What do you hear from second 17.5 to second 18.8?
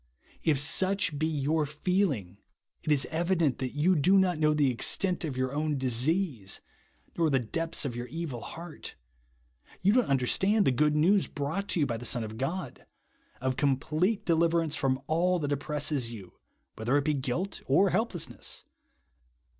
or helplessness.